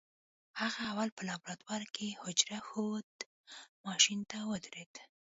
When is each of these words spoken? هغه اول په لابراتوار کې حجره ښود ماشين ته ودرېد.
هغه 0.61 0.79
اول 0.91 1.09
په 1.17 1.21
لابراتوار 1.29 1.83
کې 1.95 2.17
حجره 2.21 2.59
ښود 2.67 3.09
ماشين 3.85 4.19
ته 4.31 4.37
ودرېد. 4.49 4.93